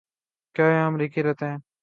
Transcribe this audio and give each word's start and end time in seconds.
کیا 0.55 0.65
یہاں 0.65 0.87
امریکی 0.87 1.23
رہتے 1.23 1.45
ہیں؟ 1.45 1.57